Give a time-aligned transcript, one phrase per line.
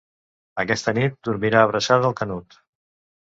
[0.63, 2.57] Aquesta nit dormirà abraçada al Canut.